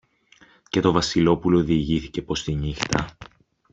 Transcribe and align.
Και 0.69 0.79
το 0.79 0.91
Βασιλόπουλο 0.91 1.63
διηγήθηκε 1.63 2.21
πως 2.21 2.43
τη 2.43 2.53
νύχτα 2.53 3.17